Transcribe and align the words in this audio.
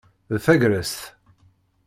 D 0.33 0.37
tagrest. 0.45 1.01